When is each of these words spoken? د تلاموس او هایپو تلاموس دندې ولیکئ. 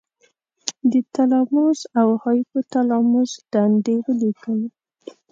د 0.91 0.93
تلاموس 1.15 1.79
او 1.99 2.07
هایپو 2.23 2.57
تلاموس 2.73 3.31
دندې 3.53 3.95
ولیکئ. 4.05 4.61